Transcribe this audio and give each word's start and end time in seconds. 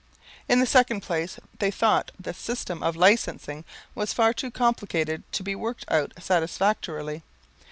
In 0.49 0.59
the 0.59 0.65
second 0.65 1.01
place, 1.01 1.37
they 1.59 1.69
thought 1.69 2.09
the 2.19 2.33
system 2.33 2.81
of 2.81 2.95
licensing 2.95 3.65
was 3.93 4.13
far 4.13 4.33
too 4.33 4.49
complicated 4.49 5.21
to 5.33 5.43
be 5.43 5.53
worked 5.53 5.85
out 5.91 6.11
satisfactorily. 6.17 7.21